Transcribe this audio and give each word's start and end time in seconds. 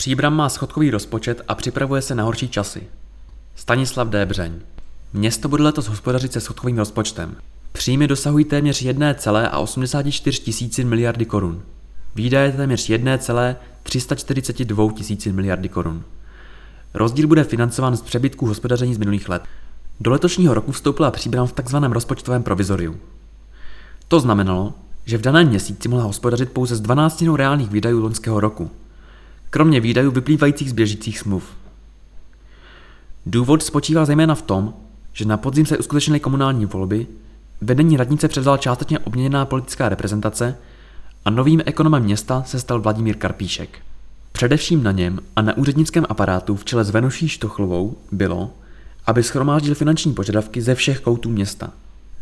Příbram 0.00 0.36
má 0.36 0.48
schodkový 0.48 0.90
rozpočet 0.90 1.42
a 1.48 1.54
připravuje 1.54 2.02
se 2.02 2.14
na 2.14 2.24
horší 2.24 2.48
časy. 2.48 2.82
Stanislav 3.54 4.08
Débřeň. 4.08 4.52
Město 5.12 5.48
bude 5.48 5.62
letos 5.62 5.88
hospodařit 5.88 6.32
se 6.32 6.40
schodkovým 6.40 6.78
rozpočtem. 6.78 7.36
Příjmy 7.72 8.08
dosahují 8.08 8.44
téměř 8.44 8.82
1,84 8.82 10.42
tisíci 10.42 10.84
miliardy 10.84 11.24
korun. 11.24 11.62
Výdaje 12.14 12.52
téměř 12.52 12.88
1,342 12.88 14.92
tisíci 14.92 15.32
miliardy 15.32 15.68
korun. 15.68 16.04
Rozdíl 16.94 17.26
bude 17.26 17.44
financován 17.44 17.96
z 17.96 18.02
přebytků 18.02 18.46
hospodaření 18.46 18.94
z 18.94 18.98
minulých 18.98 19.28
let. 19.28 19.42
Do 20.00 20.10
letošního 20.10 20.54
roku 20.54 20.72
vstoupila 20.72 21.10
příbram 21.10 21.46
v 21.46 21.52
tzv. 21.52 21.76
rozpočtovém 21.76 22.42
provizoriu. 22.42 23.00
To 24.08 24.20
znamenalo, 24.20 24.74
že 25.04 25.18
v 25.18 25.22
daném 25.22 25.48
měsíci 25.48 25.88
mohla 25.88 26.04
hospodařit 26.04 26.52
pouze 26.52 26.76
z 26.76 26.80
12 26.80 27.24
reálných 27.36 27.70
výdajů 27.70 28.02
loňského 28.02 28.40
roku, 28.40 28.70
kromě 29.50 29.80
výdajů 29.80 30.10
vyplývajících 30.10 30.70
z 30.70 30.72
běžících 30.72 31.18
smluv. 31.18 31.44
Důvod 33.26 33.62
spočíval 33.62 34.06
zejména 34.06 34.34
v 34.34 34.42
tom, 34.42 34.74
že 35.12 35.24
na 35.24 35.36
podzim 35.36 35.66
se 35.66 35.78
uskutečnily 35.78 36.20
komunální 36.20 36.66
volby, 36.66 37.06
vedení 37.60 37.96
radnice 37.96 38.28
převzala 38.28 38.56
částečně 38.56 38.98
obměněná 38.98 39.44
politická 39.44 39.88
reprezentace 39.88 40.56
a 41.24 41.30
novým 41.30 41.62
ekonomem 41.66 42.02
města 42.02 42.42
se 42.46 42.60
stal 42.60 42.80
Vladimír 42.80 43.16
Karpíšek. 43.16 43.78
Především 44.32 44.82
na 44.82 44.92
něm 44.92 45.18
a 45.36 45.42
na 45.42 45.56
úřednickém 45.56 46.06
aparátu 46.08 46.56
v 46.56 46.64
čele 46.64 46.84
s 46.84 46.90
Venoší 46.90 47.28
Štochlovou 47.28 47.96
bylo, 48.12 48.50
aby 49.06 49.22
schromáždil 49.22 49.74
finanční 49.74 50.14
požadavky 50.14 50.62
ze 50.62 50.74
všech 50.74 51.00
koutů 51.00 51.30
města. 51.30 51.72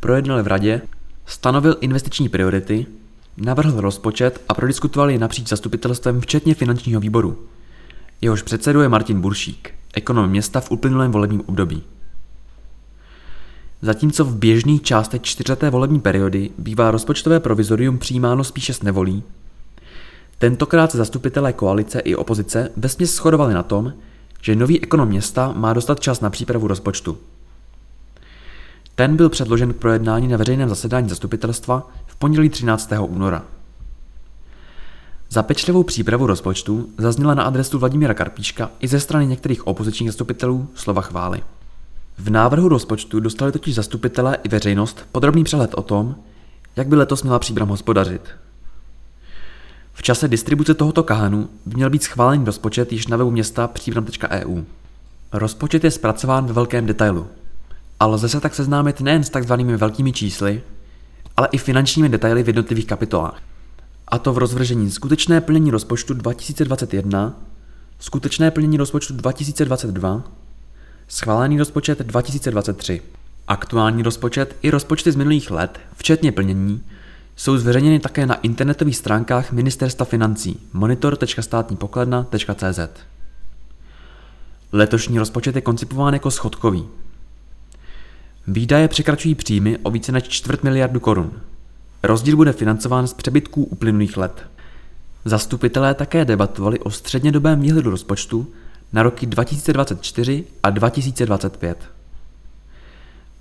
Projednal 0.00 0.42
v 0.42 0.46
radě, 0.46 0.82
stanovil 1.26 1.76
investiční 1.80 2.28
priority, 2.28 2.86
navrhl 3.36 3.80
rozpočet 3.80 4.40
a 4.48 4.54
prodiskutoval 4.54 5.10
je 5.10 5.18
napříč 5.18 5.48
zastupitelstvem 5.48 6.20
včetně 6.20 6.54
finančního 6.54 7.00
výboru. 7.00 7.38
Jehož 8.20 8.42
předsedou 8.42 8.80
je 8.80 8.88
Martin 8.88 9.20
Buršík, 9.20 9.70
ekonom 9.94 10.30
města 10.30 10.60
v 10.60 10.70
uplynulém 10.70 11.10
volebním 11.10 11.42
období. 11.46 11.82
Zatímco 13.82 14.24
v 14.24 14.36
běžných 14.36 14.82
částech 14.82 15.22
čtyřleté 15.22 15.70
volební 15.70 16.00
periody 16.00 16.50
bývá 16.58 16.90
rozpočtové 16.90 17.40
provizorium 17.40 17.98
přijímáno 17.98 18.44
spíše 18.44 18.74
s 18.74 18.82
nevolí, 18.82 19.22
tentokrát 20.38 20.90
se 20.90 20.98
zastupitelé 20.98 21.52
koalice 21.52 22.00
i 22.00 22.14
opozice 22.14 22.70
vesměs 22.76 23.14
shodovali 23.14 23.54
na 23.54 23.62
tom, 23.62 23.92
že 24.42 24.56
nový 24.56 24.82
ekonom 24.82 25.08
města 25.08 25.52
má 25.56 25.72
dostat 25.72 26.00
čas 26.00 26.20
na 26.20 26.30
přípravu 26.30 26.66
rozpočtu. 26.66 27.18
Ten 28.94 29.16
byl 29.16 29.28
předložen 29.28 29.72
k 29.72 29.76
projednání 29.76 30.28
na 30.28 30.36
veřejném 30.36 30.68
zasedání 30.68 31.08
zastupitelstva 31.08 31.90
pondělí 32.18 32.48
13. 32.48 32.92
února. 33.00 33.44
Za 35.30 35.42
pečlivou 35.42 35.82
přípravu 35.82 36.26
rozpočtu 36.26 36.88
zazněla 36.98 37.34
na 37.34 37.42
adresu 37.42 37.78
Vladimíra 37.78 38.14
Karpíška 38.14 38.70
i 38.80 38.88
ze 38.88 39.00
strany 39.00 39.26
některých 39.26 39.66
opozičních 39.66 40.08
zastupitelů 40.08 40.68
slova 40.74 41.02
chvály. 41.02 41.42
V 42.18 42.30
návrhu 42.30 42.68
rozpočtu 42.68 43.20
dostali 43.20 43.52
totiž 43.52 43.74
zastupitelé 43.74 44.38
i 44.42 44.48
veřejnost 44.48 45.06
podrobný 45.12 45.44
přehled 45.44 45.74
o 45.74 45.82
tom, 45.82 46.16
jak 46.76 46.88
by 46.88 46.96
letos 46.96 47.22
měla 47.22 47.38
příbram 47.38 47.68
hospodařit. 47.68 48.22
V 49.92 50.02
čase 50.02 50.28
distribuce 50.28 50.74
tohoto 50.74 51.02
kahanu 51.02 51.48
by 51.66 51.74
měl 51.74 51.90
být 51.90 52.02
schválený 52.02 52.44
rozpočet 52.44 52.92
již 52.92 53.06
na 53.06 53.16
webu 53.16 53.30
města 53.30 53.68
příbram.eu. 53.68 54.62
Rozpočet 55.32 55.84
je 55.84 55.90
zpracován 55.90 56.46
ve 56.46 56.52
velkém 56.52 56.86
detailu, 56.86 57.26
a 58.00 58.06
lze 58.06 58.28
se 58.28 58.40
tak 58.40 58.54
seznámit 58.54 59.00
nejen 59.00 59.24
s 59.24 59.30
takzvanými 59.30 59.76
velkými 59.76 60.12
čísly, 60.12 60.62
ale 61.36 61.48
i 61.52 61.58
finančními 61.58 62.08
detaily 62.08 62.42
v 62.42 62.46
jednotlivých 62.46 62.86
kapitolách. 62.86 63.40
A 64.08 64.18
to 64.18 64.32
v 64.32 64.38
rozvržení 64.38 64.90
skutečné 64.90 65.40
plnění 65.40 65.70
rozpočtu 65.70 66.14
2021, 66.14 67.40
skutečné 67.98 68.50
plnění 68.50 68.76
rozpočtu 68.76 69.14
2022, 69.14 70.22
schválený 71.08 71.58
rozpočet 71.58 71.98
2023. 71.98 73.02
Aktuální 73.48 74.02
rozpočet 74.02 74.56
i 74.62 74.70
rozpočty 74.70 75.12
z 75.12 75.16
minulých 75.16 75.50
let, 75.50 75.80
včetně 75.96 76.32
plnění, 76.32 76.82
jsou 77.36 77.58
zveřejněny 77.58 78.00
také 78.00 78.26
na 78.26 78.34
internetových 78.34 78.96
stránkách 78.96 79.52
Ministerstva 79.52 80.06
financí 80.06 80.60
monitor.státnípokladna.cz. 80.72 82.80
Letošní 84.72 85.18
rozpočet 85.18 85.56
je 85.56 85.62
koncipován 85.62 86.14
jako 86.14 86.30
schodkový, 86.30 86.86
Výdaje 88.48 88.88
překračují 88.88 89.34
příjmy 89.34 89.78
o 89.82 89.90
více 89.90 90.12
než 90.12 90.22
čtvrt 90.22 90.62
miliardu 90.64 91.00
korun. 91.00 91.32
Rozdíl 92.02 92.36
bude 92.36 92.52
financován 92.52 93.06
z 93.06 93.14
přebytků 93.14 93.64
uplynulých 93.64 94.16
let. 94.16 94.46
Zastupitelé 95.24 95.94
také 95.94 96.24
debatovali 96.24 96.78
o 96.78 96.90
střednědobém 96.90 97.60
výhledu 97.60 97.90
rozpočtu 97.90 98.46
na 98.92 99.02
roky 99.02 99.26
2024 99.26 100.44
a 100.62 100.70
2025. 100.70 101.78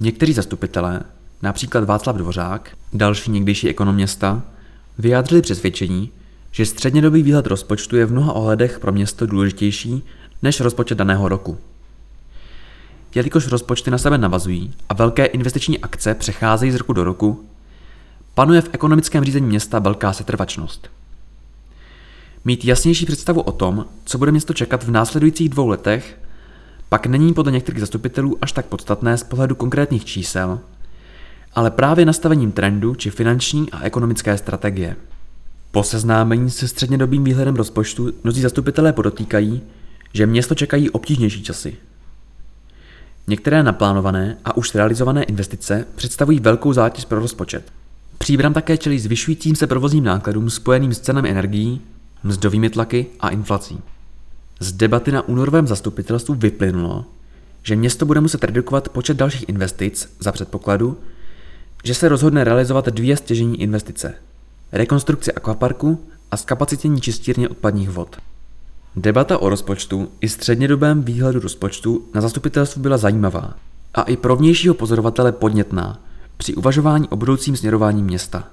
Někteří 0.00 0.32
zastupitelé, 0.32 1.02
například 1.42 1.84
Václav 1.84 2.16
Dvořák, 2.16 2.76
další 2.92 3.30
někdejší 3.30 3.68
ekonom 3.68 3.94
města, 3.94 4.42
vyjádřili 4.98 5.42
přesvědčení, 5.42 6.10
že 6.50 6.66
střednědobý 6.66 7.22
výhled 7.22 7.46
rozpočtu 7.46 7.96
je 7.96 8.06
v 8.06 8.12
mnoha 8.12 8.32
ohledech 8.32 8.78
pro 8.78 8.92
město 8.92 9.26
důležitější 9.26 10.04
než 10.42 10.60
rozpočet 10.60 10.98
daného 10.98 11.28
roku. 11.28 11.58
Jelikož 13.14 13.46
rozpočty 13.46 13.90
na 13.90 13.98
sebe 13.98 14.18
navazují 14.18 14.74
a 14.88 14.94
velké 14.94 15.24
investiční 15.24 15.78
akce 15.78 16.14
přecházejí 16.14 16.72
z 16.72 16.74
roku 16.74 16.92
do 16.92 17.04
roku, 17.04 17.44
panuje 18.34 18.60
v 18.60 18.70
ekonomickém 18.72 19.24
řízení 19.24 19.46
města 19.46 19.78
velká 19.78 20.12
setrvačnost. 20.12 20.90
Mít 22.44 22.64
jasnější 22.64 23.06
představu 23.06 23.40
o 23.40 23.52
tom, 23.52 23.86
co 24.04 24.18
bude 24.18 24.30
město 24.30 24.52
čekat 24.52 24.84
v 24.84 24.90
následujících 24.90 25.48
dvou 25.48 25.68
letech, 25.68 26.18
pak 26.88 27.06
není 27.06 27.34
podle 27.34 27.52
některých 27.52 27.80
zastupitelů 27.80 28.38
až 28.40 28.52
tak 28.52 28.66
podstatné 28.66 29.18
z 29.18 29.22
pohledu 29.22 29.54
konkrétních 29.54 30.04
čísel, 30.04 30.60
ale 31.54 31.70
právě 31.70 32.04
nastavením 32.04 32.52
trendu 32.52 32.94
či 32.94 33.10
finanční 33.10 33.70
a 33.70 33.82
ekonomické 33.82 34.38
strategie. 34.38 34.96
Po 35.70 35.82
seznámení 35.82 36.50
se 36.50 36.68
střednědobým 36.68 37.24
výhledem 37.24 37.56
rozpočtu 37.56 38.12
mnozí 38.24 38.40
zastupitelé 38.40 38.92
podotýkají, 38.92 39.62
že 40.12 40.26
město 40.26 40.54
čekají 40.54 40.90
obtížnější 40.90 41.42
časy– 41.42 41.76
Některé 43.30 43.62
naplánované 43.62 44.36
a 44.44 44.56
už 44.56 44.74
realizované 44.74 45.22
investice 45.22 45.86
představují 45.94 46.40
velkou 46.40 46.72
zátěž 46.72 47.04
pro 47.04 47.20
rozpočet. 47.20 47.72
Příbram 48.18 48.52
také 48.52 48.76
čelí 48.76 48.98
zvyšujícím 48.98 49.56
se 49.56 49.66
provozním 49.66 50.04
nákladům 50.04 50.50
spojeným 50.50 50.94
s 50.94 51.00
cenami 51.00 51.30
energií, 51.30 51.80
mzdovými 52.22 52.70
tlaky 52.70 53.06
a 53.20 53.28
inflací. 53.28 53.80
Z 54.60 54.72
debaty 54.72 55.12
na 55.12 55.28
únorovém 55.28 55.66
zastupitelstvu 55.66 56.34
vyplynulo, 56.34 57.04
že 57.62 57.76
město 57.76 58.06
bude 58.06 58.20
muset 58.20 58.44
redukovat 58.44 58.88
počet 58.88 59.16
dalších 59.16 59.48
investic 59.48 60.16
za 60.20 60.32
předpokladu, 60.32 60.96
že 61.84 61.94
se 61.94 62.08
rozhodne 62.08 62.44
realizovat 62.44 62.86
dvě 62.88 63.16
stěžení 63.16 63.60
investice. 63.62 64.14
Rekonstrukci 64.72 65.32
akvaparku 65.32 66.06
a 66.30 66.36
zkapacitění 66.36 67.00
čistírně 67.00 67.48
odpadních 67.48 67.90
vod. 67.90 68.16
Debata 69.02 69.38
o 69.38 69.48
rozpočtu 69.48 70.08
i 70.20 70.28
střednědobém 70.28 71.02
výhledu 71.02 71.40
rozpočtu 71.40 72.04
na 72.14 72.20
zastupitelstvu 72.20 72.82
byla 72.82 72.96
zajímavá 72.96 73.54
a 73.94 74.02
i 74.02 74.16
pro 74.16 74.36
vnějšího 74.36 74.74
pozorovatele 74.74 75.32
podnětná 75.32 76.00
při 76.36 76.54
uvažování 76.54 77.08
o 77.08 77.16
budoucím 77.16 77.56
směrování 77.56 78.02
města. 78.02 78.48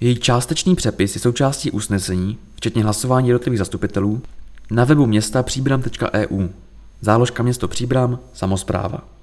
Její 0.00 0.16
částečný 0.16 0.74
přepis 0.74 1.14
je 1.14 1.20
součástí 1.20 1.70
usnesení, 1.70 2.38
včetně 2.54 2.82
hlasování 2.82 3.28
jednotlivých 3.28 3.58
zastupitelů, 3.58 4.22
na 4.70 4.84
webu 4.84 5.06
města 5.06 5.42
příbram.eu. 5.42 6.48
Záložka 7.00 7.42
město 7.42 7.68
Příbram, 7.68 8.18
samozpráva. 8.34 9.17